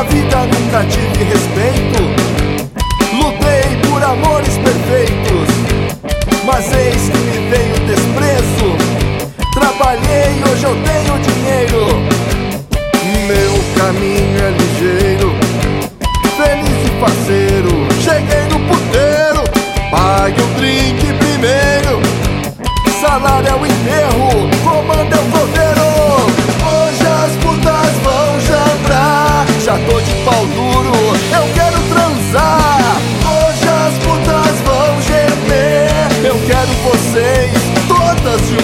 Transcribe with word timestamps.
Na 0.00 0.06
vida 0.06 0.46
nunca 0.46 0.82
tive 0.84 1.24
respeito. 1.24 2.02
Lutei 3.12 3.76
por 3.86 4.02
amores 4.02 4.56
perfeitos, 4.56 5.48
mas 6.46 6.72
eis 6.72 7.10
que 7.10 7.18
me 7.18 7.50
veio 7.50 7.74
desprezo. 7.80 8.78
Trabalhei, 9.52 10.42
hoje 10.50 10.64
eu 10.64 10.74
tenho. 10.84 10.99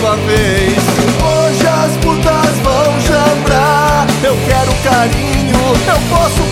uma 0.00 0.16
vez. 0.16 0.76
Hoje 1.22 1.66
as 1.66 1.96
putas 1.98 2.58
vão 2.62 3.00
jambrar. 3.00 4.06
Eu 4.22 4.36
quero 4.46 4.72
carinho, 4.82 5.58
eu 5.88 6.16
posso 6.16 6.45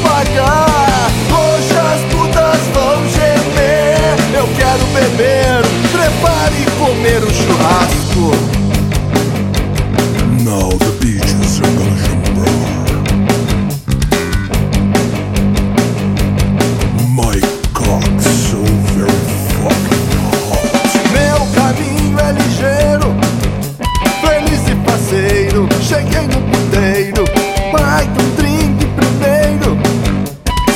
Cheguei 25.55 26.27
no 26.27 26.41
puteiro, 26.51 27.25
Pai, 27.71 28.09
um 28.09 28.35
drink 28.35 28.85
primeiro. 28.87 29.79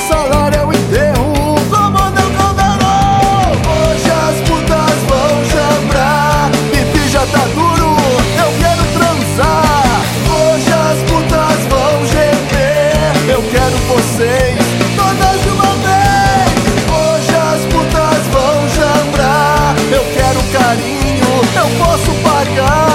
Salário 0.07 0.61
eu 0.61 0.73
enterro, 0.73 1.57
vou 1.69 1.91
mandar 1.91 2.25
o 2.25 2.31
caldeirão. 2.31 3.51
Hoje 3.75 4.09
as 4.09 4.49
putas 4.49 4.99
vão 5.09 5.45
chambrar, 5.51 6.51
pipi 6.71 7.09
já 7.09 7.27
tá 7.27 7.45
duro, 7.57 7.97
eu 8.39 8.51
quero 8.61 8.85
transar. 8.97 10.01
Hoje 10.31 10.73
as 10.73 10.99
putas 11.11 11.61
vão 11.69 12.07
gemer, 12.07 13.31
eu 13.35 13.43
quero 13.51 13.77
vocês. 13.89 14.59
Todas 14.95 15.43
de 15.43 15.49
uma 15.49 15.75
vez. 15.83 16.55
Hoje 16.87 17.35
as 17.35 17.65
putas 17.65 18.27
vão 18.31 18.69
chambrar, 18.69 19.75
eu 19.91 20.05
quero 20.15 20.41
carinho, 20.53 21.43
eu 21.57 21.85
posso 21.85 22.13
pagar. 22.23 22.88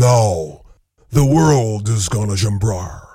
No, 0.00 0.62
the 1.10 1.26
world 1.26 1.90
is 1.90 2.08
gonna 2.08 2.32
jambrar. 2.32 3.09